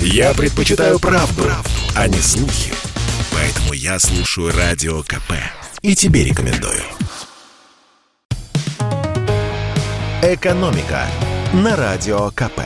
Я 0.00 0.34
предпочитаю 0.34 0.98
правду, 0.98 1.42
правду, 1.42 1.70
а 1.94 2.08
не 2.08 2.18
слухи. 2.18 2.72
Поэтому 3.32 3.72
я 3.72 3.98
слушаю 3.98 4.52
Радио 4.56 5.02
КП. 5.02 5.32
И 5.82 5.94
тебе 5.94 6.24
рекомендую. 6.24 6.82
«Экономика» 10.22 11.06
на 11.52 11.76
Радио 11.76 12.30
КП. 12.30 12.60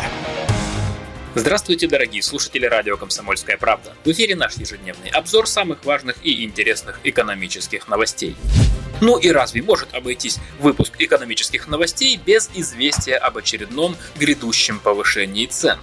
Здравствуйте, 1.35 1.87
дорогие 1.87 2.23
слушатели 2.23 2.67
радио 2.67 2.97
«Комсомольская 2.97 3.57
правда». 3.57 3.95
В 4.05 4.11
эфире 4.11 4.35
наш 4.35 4.57
ежедневный 4.57 5.11
обзор 5.11 5.47
самых 5.47 5.85
важных 5.85 6.17
и 6.23 6.45
интересных 6.45 6.99
экономических 7.05 7.87
новостей. 7.87 8.35
Ну 9.01 9.17
и 9.17 9.31
разве 9.31 9.63
может 9.63 9.95
обойтись 9.95 10.39
выпуск 10.59 10.95
экономических 10.99 11.69
новостей 11.69 12.19
без 12.25 12.51
известия 12.55 13.17
об 13.17 13.39
очередном 13.39 13.97
грядущем 14.17 14.81
повышении 14.81 15.47
цен? 15.47 15.79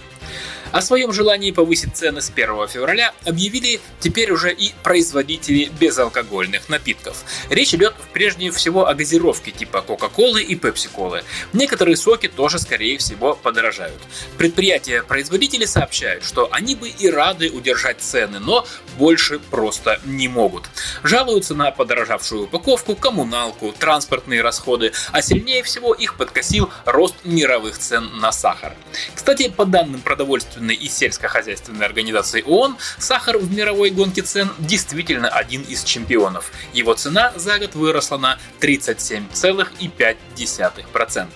О 0.72 0.82
своем 0.82 1.14
желании 1.14 1.52
повысить 1.52 1.96
цены 1.96 2.22
с 2.22 2.30
1 2.30 2.68
февраля 2.68 3.14
объявили 3.26 3.80
теперь 4.00 4.32
уже 4.32 4.52
и 4.52 4.74
производители 4.84 5.72
безалкогольных 5.80 6.68
напитков. 6.68 7.24
Речь 7.50 7.74
идет 7.74 7.96
прежде 8.14 8.52
всего 8.52 8.88
о 8.88 8.94
газировке 8.94 9.52
типа 9.52 9.82
Кока-Колы 9.82 10.44
и 10.44 10.56
Пепси-Колы. 10.56 11.24
Некоторые 11.54 11.96
соки 11.96 12.28
тоже, 12.28 12.60
скорее 12.60 12.98
всего, 12.98 13.36
подорожают. 13.36 14.02
Предприятия-производители 14.38 15.66
сообщают, 15.66 16.24
что 16.26 16.50
они 16.52 16.76
бы 16.76 16.90
и 16.90 17.10
рады 17.10 17.50
удержать 17.50 18.02
цены, 18.02 18.40
но 18.40 18.68
больше 18.98 19.40
просто 19.40 20.02
не 20.06 20.28
могут. 20.28 20.66
Жалуются 21.04 21.56
на 21.56 21.72
подорожавшую 21.72 22.44
упаковку, 22.44 22.96
коммуналку, 22.96 23.74
транспортные 23.78 24.42
расходы, 24.42 24.92
а 25.12 25.22
сильнее 25.22 25.64
всего 25.64 25.94
их 25.94 26.18
подкосил 26.18 26.70
рост 26.86 27.16
мировых 27.24 27.78
цен 27.78 28.10
на 28.20 28.32
сахар. 28.32 28.76
Кстати, 29.16 29.50
по 29.50 29.66
данным 29.66 30.02
продовольственных 30.02 30.57
продовольственной 30.58 30.76
и 30.76 30.90
сельскохозяйственной 30.90 31.86
организации 31.86 32.44
ООН, 32.46 32.76
сахар 32.98 33.38
в 33.38 33.54
мировой 33.54 33.92
гонке 33.92 34.24
цен 34.24 34.50
действительно 34.60 35.30
один 35.30 35.62
из 35.62 35.84
чемпионов. 35.84 36.52
Его 36.74 36.94
цена 36.94 37.32
за 37.36 37.60
год 37.60 37.76
выросла 37.76 38.18
на 38.18 38.40
37,5%. 38.60 41.28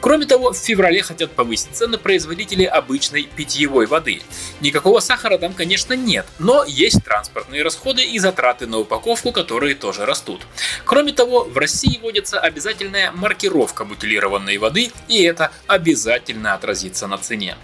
Кроме 0.00 0.26
того, 0.26 0.52
в 0.52 0.56
феврале 0.56 1.02
хотят 1.02 1.32
повысить 1.32 1.72
цены 1.72 1.98
производители 1.98 2.64
обычной 2.64 3.24
питьевой 3.24 3.86
воды. 3.86 4.22
Никакого 4.60 5.00
сахара 5.00 5.38
там, 5.38 5.54
конечно, 5.54 5.94
нет, 5.94 6.26
но 6.38 6.64
есть 6.64 7.04
транспортные 7.04 7.62
расходы 7.62 8.04
и 8.04 8.18
затраты 8.18 8.66
на 8.66 8.78
упаковку, 8.78 9.32
которые 9.32 9.74
тоже 9.74 10.04
растут. 10.04 10.42
Кроме 10.84 11.12
того, 11.12 11.44
в 11.44 11.56
России 11.56 11.98
вводится 11.98 12.38
обязательная 12.38 13.10
маркировка 13.12 13.84
бутилированной 13.84 14.58
воды, 14.58 14.90
и 15.08 15.22
это 15.22 15.50
обязательно 15.66 16.54
отразится 16.54 17.06
на 17.06 17.18
цене. 17.18 17.56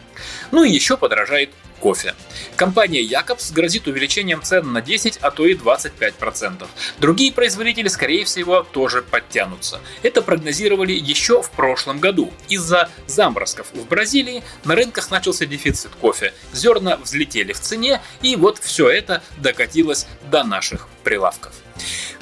Ну 0.51 0.65
и 0.65 0.71
еще 0.71 0.97
подорожает 0.97 1.51
кофе. 1.83 2.15
Компания 2.57 3.03
Якобс 3.03 3.51
грозит 3.51 3.89
увеличением 3.89 4.41
цен 4.43 4.73
на 4.73 4.81
10, 4.81 5.19
а 5.21 5.31
то 5.31 5.45
и 5.47 5.55
25%. 5.55 6.67
Другие 6.99 7.33
производители, 7.33 7.89
скорее 7.89 8.25
всего, 8.25 8.63
тоже 8.63 9.03
подтянутся. 9.03 9.81
Это 10.03 10.23
прогнозировали 10.23 10.93
еще 10.93 11.43
в 11.43 11.51
прошлом 11.51 11.99
году. 11.99 12.33
Из-за 12.49 12.89
заморозков 13.07 13.67
в 13.75 13.87
Бразилии 13.87 14.45
на 14.65 14.77
рынках 14.77 15.11
начался 15.11 15.45
дефицит 15.45 15.91
кофе. 16.01 16.33
Зерна 16.53 16.97
взлетели 16.97 17.53
в 17.53 17.61
цене, 17.61 18.01
и 18.23 18.37
вот 18.37 18.59
все 18.59 18.89
это 18.89 19.23
докатилось 19.39 20.07
до 20.31 20.45
наших 20.45 20.89
прилавков. 21.03 21.53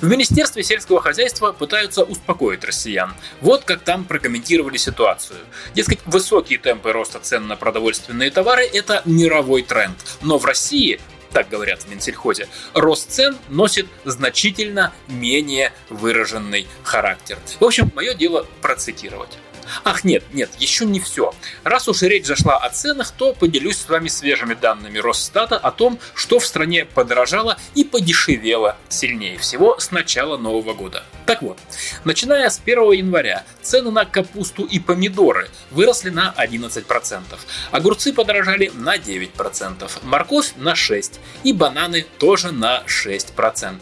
В 0.01 0.09
Министерстве 0.09 0.63
сельского 0.63 1.01
хозяйства 1.01 1.53
пытаются 1.53 2.05
успокоить 2.05 2.65
россиян. 2.65 3.15
Вот 3.41 3.65
как 3.65 3.83
там 3.83 4.05
прокомментировали 4.05 4.77
ситуацию. 4.77 5.39
Дескать, 5.75 6.01
высокие 6.07 6.59
темпы 6.59 6.93
роста 6.93 7.21
цен 7.21 7.47
на 7.47 7.57
продовольственные 7.57 8.31
товары– 8.31 8.65
это 8.73 9.03
мировой 9.05 9.63
тренд. 9.63 9.97
Но 10.23 10.39
в 10.39 10.45
России 10.45 11.01
так 11.33 11.49
говорят 11.49 11.83
в 11.83 11.89
Минсельхозе, 11.89 12.49
рост 12.75 13.11
цен 13.11 13.39
носит 13.49 13.87
значительно 14.05 14.93
менее 15.07 15.73
выраженный 15.89 16.67
характер. 16.83 17.39
В 17.61 17.65
общем, 17.65 17.91
мое 17.95 18.15
дело 18.15 18.47
процитировать. 18.61 19.39
Ах, 19.85 20.05
нет, 20.05 20.25
нет, 20.33 20.51
еще 20.59 20.85
не 20.85 21.01
все. 21.01 21.33
Раз 21.65 21.89
уж 21.89 22.03
речь 22.03 22.27
зашла 22.27 22.57
о 22.57 22.71
ценах, 22.71 23.11
то 23.13 23.33
поделюсь 23.33 23.79
с 23.79 23.89
вами 23.89 24.09
свежими 24.09 24.55
данными 24.55 24.99
Росстата 24.99 25.57
о 25.57 25.71
том, 25.71 25.99
что 26.15 26.39
в 26.39 26.47
стране 26.47 26.85
подорожало 26.85 27.57
и 27.75 27.85
подешевело 27.85 28.77
сильнее 28.89 29.39
всего 29.39 29.79
с 29.79 29.91
начала 29.91 30.37
Нового 30.37 30.75
года. 30.75 31.05
Так 31.31 31.43
вот, 31.43 31.59
начиная 32.03 32.51
с 32.51 32.59
1 32.59 32.91
января 32.91 33.45
цены 33.63 33.93
на 33.93 34.05
капусту 34.05 34.65
и 34.65 34.81
помидоры 34.81 35.49
выросли 35.71 36.11
на 36.11 36.35
11%, 36.37 37.23
огурцы 37.71 38.13
подорожали 38.13 38.73
на 38.75 38.97
9%, 38.97 39.89
морковь 40.03 40.55
на 40.57 40.73
6% 40.73 41.21
и 41.45 41.53
бананы 41.53 42.05
тоже 42.19 42.51
на 42.51 42.83
6%. 42.85 43.79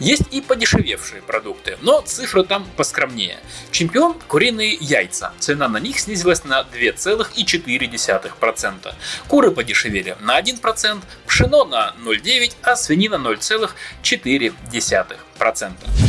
Есть 0.00 0.24
и 0.32 0.40
подешевевшие 0.40 1.22
продукты, 1.22 1.78
но 1.82 2.00
цифры 2.00 2.42
там 2.42 2.66
поскромнее. 2.76 3.38
Чемпион– 3.70 4.16
куриные 4.26 4.76
яйца. 4.80 5.32
Цена 5.38 5.68
на 5.68 5.78
них 5.78 6.00
снизилась 6.00 6.42
на 6.42 6.62
2,4%. 6.62 8.94
Куры 9.28 9.52
подешевели 9.52 10.16
на 10.18 10.40
1%, 10.40 11.00
пшено 11.28 11.64
на 11.64 11.94
0,9%, 12.04 12.54
а 12.62 12.74
свинина 12.74 13.14
0,4%. 13.14 16.01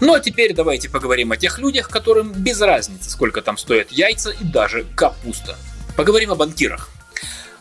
Ну 0.00 0.14
а 0.14 0.20
теперь 0.20 0.54
давайте 0.54 0.88
поговорим 0.88 1.32
о 1.32 1.36
тех 1.36 1.58
людях, 1.58 1.88
которым 1.88 2.32
без 2.32 2.60
разницы, 2.60 3.10
сколько 3.10 3.42
там 3.42 3.58
стоят 3.58 3.92
яйца 3.92 4.30
и 4.30 4.44
даже 4.44 4.86
капуста. 4.96 5.58
Поговорим 5.96 6.30
о 6.32 6.36
банкирах. 6.36 6.88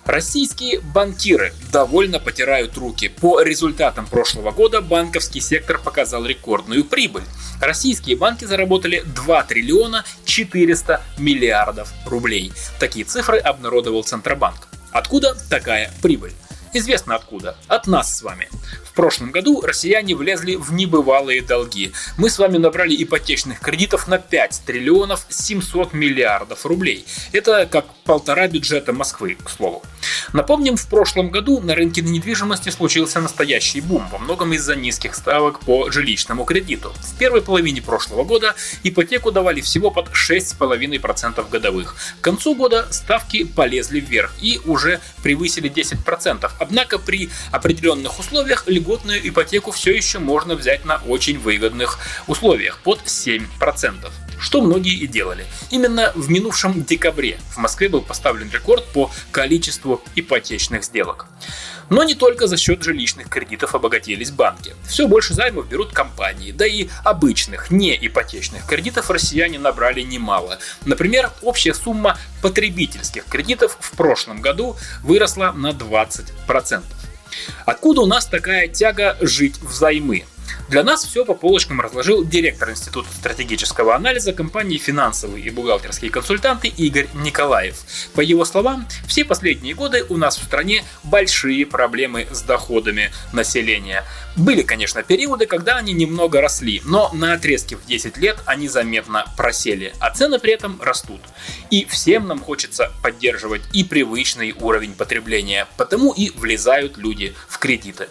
Российские 0.05 0.79
банкиры 0.79 1.53
довольно 1.71 2.19
потирают 2.19 2.77
руки. 2.77 3.09
По 3.09 3.41
результатам 3.41 4.07
прошлого 4.07 4.51
года 4.51 4.81
банковский 4.81 5.41
сектор 5.41 5.79
показал 5.79 6.25
рекордную 6.25 6.85
прибыль. 6.85 7.23
Российские 7.61 8.15
банки 8.15 8.45
заработали 8.45 9.03
2 9.05 9.43
триллиона 9.43 10.05
400 10.25 11.01
миллиардов 11.19 11.91
рублей. 12.05 12.53
Такие 12.79 13.05
цифры 13.05 13.37
обнародовал 13.37 14.03
Центробанк. 14.03 14.69
Откуда 14.91 15.35
такая 15.49 15.93
прибыль? 16.01 16.33
Известно 16.73 17.15
откуда. 17.15 17.57
От 17.67 17.87
нас 17.87 18.17
с 18.17 18.21
вами. 18.21 18.47
В 18.83 18.93
прошлом 18.93 19.31
году 19.31 19.61
россияне 19.61 20.15
влезли 20.15 20.55
в 20.55 20.73
небывалые 20.73 21.41
долги. 21.41 21.93
Мы 22.17 22.29
с 22.29 22.37
вами 22.37 22.57
набрали 22.57 23.01
ипотечных 23.01 23.59
кредитов 23.59 24.07
на 24.07 24.19
5 24.19 24.61
триллионов 24.65 25.25
700 25.29 25.93
миллиардов 25.93 26.65
рублей. 26.65 27.05
Это 27.31 27.65
как 27.65 27.85
полтора 28.03 28.47
бюджета 28.47 28.93
Москвы, 28.93 29.37
к 29.41 29.49
слову. 29.49 29.83
Напомним, 30.33 30.75
в 30.75 30.87
прошлом 30.87 31.29
году 31.29 31.59
на 31.59 31.75
рынке 31.75 32.01
недвижимости 32.01 32.69
случился 32.69 33.19
настоящий 33.19 33.81
бум, 33.81 34.07
во 34.11 34.19
многом 34.19 34.53
из-за 34.53 34.75
низких 34.75 35.15
ставок 35.15 35.59
по 35.61 35.89
жилищному 35.89 36.43
кредиту. 36.43 36.93
В 36.99 37.17
первой 37.17 37.41
половине 37.41 37.81
прошлого 37.81 38.23
года 38.23 38.55
ипотеку 38.83 39.31
давали 39.31 39.61
всего 39.61 39.91
под 39.91 40.09
6,5% 40.09 41.49
годовых. 41.49 41.95
К 42.19 42.23
концу 42.23 42.53
года 42.55 42.87
ставки 42.91 43.43
полезли 43.43 43.99
вверх 43.99 44.33
и 44.41 44.59
уже 44.65 44.99
превысили 45.23 45.71
10%. 45.71 46.49
Однако 46.59 46.99
при 46.99 47.29
определенных 47.51 48.19
условиях 48.19 48.67
льготную 48.67 49.27
ипотеку 49.27 49.71
все 49.71 49.95
еще 49.95 50.19
можно 50.19 50.55
взять 50.55 50.85
на 50.85 50.97
очень 51.07 51.39
выгодных 51.39 51.99
условиях 52.27 52.79
под 52.83 52.99
7% 53.05 54.09
что 54.39 54.61
многие 54.61 54.95
и 54.95 55.07
делали. 55.07 55.45
Именно 55.69 56.11
в 56.15 56.29
минувшем 56.29 56.83
декабре 56.83 57.39
в 57.51 57.57
Москве 57.57 57.89
был 57.89 58.01
поставлен 58.01 58.49
рекорд 58.51 58.85
по 58.87 59.11
количеству 59.31 60.01
ипотечных 60.15 60.83
сделок. 60.83 61.27
Но 61.89 62.03
не 62.03 62.13
только 62.13 62.47
за 62.47 62.57
счет 62.57 62.83
жилищных 62.83 63.29
кредитов 63.29 63.73
обогатились 63.73 64.31
банки. 64.31 64.75
Все 64.87 65.07
больше 65.07 65.33
займов 65.33 65.67
берут 65.67 65.91
компании, 65.91 66.51
да 66.51 66.67
и 66.67 66.87
обычных, 67.03 67.71
не 67.71 67.97
ипотечных 67.99 68.65
кредитов 68.65 69.09
россияне 69.09 69.57
набрали 69.57 70.01
немало. 70.01 70.59
Например, 70.85 71.31
общая 71.41 71.73
сумма 71.73 72.17
потребительских 72.41 73.25
кредитов 73.25 73.77
в 73.79 73.91
прошлом 73.91 74.41
году 74.41 74.77
выросла 75.03 75.51
на 75.51 75.71
20%. 75.71 76.83
Откуда 77.65 78.01
у 78.01 78.05
нас 78.05 78.25
такая 78.25 78.67
тяга 78.67 79.17
жить 79.21 79.57
взаймы? 79.61 80.25
Для 80.69 80.83
нас 80.83 81.03
все 81.03 81.25
по 81.25 81.33
полочкам 81.33 81.81
разложил 81.81 82.23
директор 82.23 82.69
Института 82.69 83.09
стратегического 83.11 83.95
анализа 83.95 84.33
компании 84.33 84.77
«Финансовые 84.77 85.43
и 85.43 85.49
бухгалтерские 85.49 86.11
консультанты» 86.11 86.67
Игорь 86.67 87.07
Николаев. 87.15 87.81
По 88.13 88.21
его 88.21 88.45
словам, 88.45 88.87
все 89.07 89.25
последние 89.25 89.73
годы 89.73 90.05
у 90.09 90.17
нас 90.17 90.37
в 90.37 90.43
стране 90.43 90.83
большие 91.01 91.65
проблемы 91.65 92.27
с 92.29 92.43
доходами 92.43 93.11
населения. 93.33 94.03
Были, 94.35 94.61
конечно, 94.61 95.01
периоды, 95.01 95.47
когда 95.47 95.77
они 95.77 95.91
немного 95.91 96.39
росли, 96.39 96.83
но 96.85 97.09
на 97.13 97.33
отрезке 97.33 97.75
в 97.75 97.87
10 97.87 98.17
лет 98.17 98.37
они 98.45 98.67
заметно 98.67 99.25
просели, 99.37 99.95
а 99.99 100.11
цены 100.11 100.37
при 100.37 100.53
этом 100.53 100.79
растут. 100.83 101.21
И 101.71 101.85
всем 101.85 102.27
нам 102.27 102.39
хочется 102.39 102.91
поддерживать 103.01 103.63
и 103.73 103.83
привычный 103.83 104.51
уровень 104.51 104.93
потребления, 104.93 105.67
потому 105.77 106.13
и 106.13 106.29
влезают 106.29 106.97
люди 106.97 107.33
в 107.47 107.57
кредиты. 107.57 108.07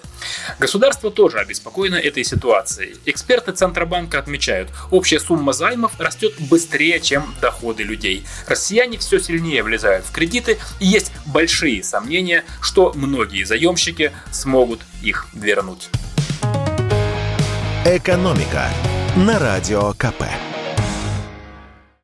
Государство 0.58 1.12
тоже 1.12 1.38
обеспокоено 1.38 1.94
этой 1.94 2.24
ситуацией 2.24 2.47
ситуацией. 2.48 2.96
Эксперты 3.04 3.52
Центробанка 3.52 4.18
отмечают, 4.18 4.70
общая 4.90 5.20
сумма 5.20 5.52
займов 5.52 5.92
растет 6.00 6.32
быстрее, 6.38 6.98
чем 7.00 7.34
доходы 7.42 7.82
людей. 7.82 8.24
Россияне 8.46 8.96
все 8.96 9.18
сильнее 9.20 9.62
влезают 9.62 10.06
в 10.06 10.12
кредиты 10.12 10.58
и 10.80 10.86
есть 10.86 11.12
большие 11.26 11.82
сомнения, 11.84 12.44
что 12.62 12.92
многие 12.94 13.44
заемщики 13.44 14.12
смогут 14.30 14.80
их 15.02 15.26
вернуть. 15.34 15.90
«Экономика» 17.84 18.68
на 19.16 19.38
Радио 19.38 19.92
КП. 19.92 20.22